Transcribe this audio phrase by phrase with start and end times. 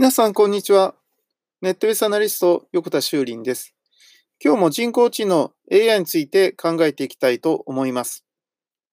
[0.00, 0.94] 皆さん、こんにちは。
[1.60, 3.74] ネットベースアナリスト、横田修林です。
[4.42, 8.24] 今日も人工知能 AI について考えていきたいと思います。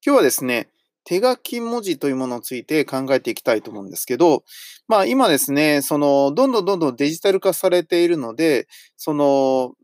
[0.05, 0.67] 今日はですね、
[1.05, 4.43] 手書き文字というものについて考えていきたいと思うんですけど、
[4.89, 8.67] まあ今ですね、その、どんどんどんどんデジタル化されているので、
[8.97, 9.75] その、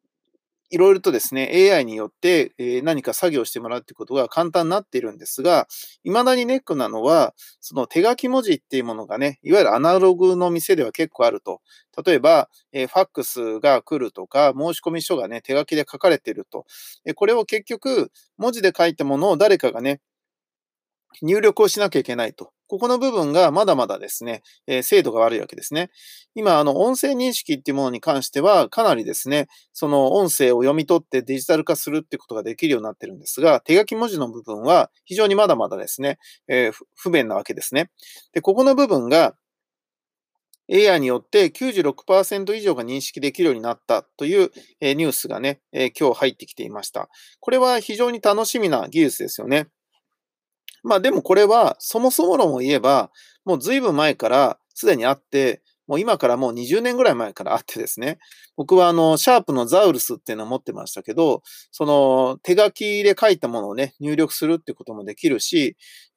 [0.74, 2.52] いろいろとですね、AI によって
[2.82, 5.68] 何か作業してもらうってことが簡単になっているんですが、
[6.04, 11.62] 未だにネックなのは、その手書き文字っていうものがね、いわゆるアナログの店では結構あると。
[12.04, 16.66] 例えば、えファックスが来るとか、申込書がね、手書きで書かれていると。
[17.14, 20.02] これを結局、文字で書いたものを誰かがね、
[21.22, 22.52] 入力をしなきゃいけないと。
[22.74, 25.92] ここの部分がまだまだですね、えー、精度が悪いわけですね。
[26.34, 37.92] 今、あの、音声認識っていうものに関しては、かなりですね、その音声を読み取ってデジタル化するってことができるようになってるんですが、手書き文字の部分は非常にまだまだですね、えー、不便なわけですね。
[38.32, 39.36] で、ここの部分が、
[40.72, 44.50] AI によって96%以上が認識できるようになったという
[44.82, 47.08] ニュースがね、今日入ってきていました。
[47.40, 49.68] これは非常に楽しみな技術ですよね。
[50.84, 53.12] まあでもこれは、そもそも論を言えば、
[53.46, 58.20] もう随分前からすでにあって、もう今からもう20年ぐらい前からあってですね、
[58.56, 65.76] 僕はあの、シャープのザウルスっていうのを持ってましたけど、その手書きで書いたものをね、入力するってこともできるし、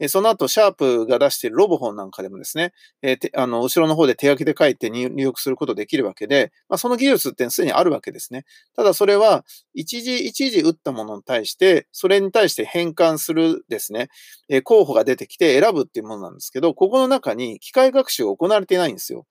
[0.08, 8.44] その後、シャープが出しているロボホンなんかでもですね、えあの、後ろの方で手書きで書いて入力することできるわけで、まあ、その技術ってすでにあるわけですね。
[8.76, 14.08] ただそれは、一時一時打ったものに対して、それに対して変換するですね、
[14.48, 19.26] え候補が出てきて選ぶっていうものなんですけど、ここの中に機械学習が行われていないんですよ。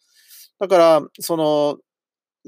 [0.60, 1.78] だから、その、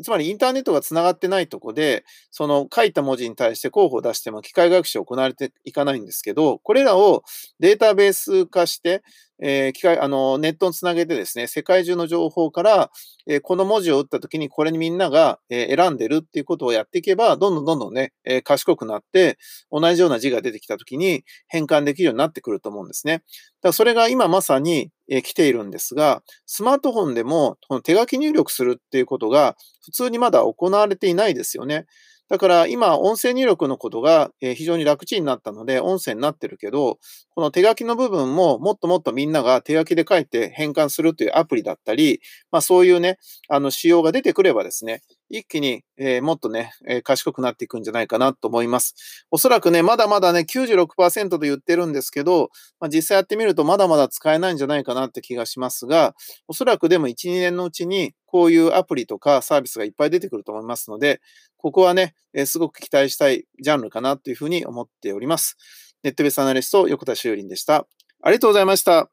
[0.03, 7.23] つまりインターネットが繋がってないとこで、その書いた文字に対して候補を出しても機械学習を行われていかないんですけど、これらを
[7.59, 9.03] データベース化して、
[9.39, 12.91] えー、機械、あの、ネットにつなげてですね、世界中の情報から、
[13.27, 19.38] えー、この文字を打ったときにこれにみんなが、えー、選んでるっていうことをやっていけば、どんどんどんどんね、え賢くなって、
[19.71, 23.13] 同じような字が出てきたときに変換できるようになってくると思うんですね。
[23.13, 23.23] だか
[23.63, 31.85] らそれが今まさに、え来ているんですが、スマートフォンでもこの手書き入力するっていうことが普通にまだ行われていないですよね。
[32.29, 36.99] だから今、音声入力のことが非常に楽ちんになったので、音声になってるけど、
[37.35, 42.19] この手書きの部分ももっともっとみんなが手書きで書いて変換するというアプリだったり、
[42.51, 43.17] まあそういうね、
[43.47, 45.83] あの仕様が出てくればですね、一気に、
[46.21, 46.71] もっとね、
[47.03, 49.25] 賢くなっていくんじゃないかなと思います。
[49.31, 52.49] おそらくね、まだまだね、96%と言ってるんですけど、
[52.79, 56.15] まあ、実際やってみるとまだまだ使えないんじゃないかなって気がしますが、
[56.47, 61.21] おそらくでも1、2年のうちにこういうアプリとかサービスがいっぱい出てくると思いますので、
[61.57, 65.57] ここはね、え、すごく期待したいジャンルかなというふうに思っております。
[66.03, 67.88] ネットベースアナリスト、横田修林でした。
[68.21, 69.09] ありがとうございました。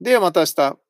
[0.00, 0.89] ではまた明日。